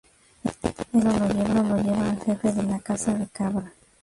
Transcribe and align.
Este 0.43 0.71
título 0.71 1.11
lo 1.13 1.77
lleva 1.77 2.09
el 2.09 2.19
jefe 2.21 2.51
de 2.53 2.63
la 2.63 2.79
Casa 2.79 3.13
de 3.13 3.27
Cabra. 3.27 3.71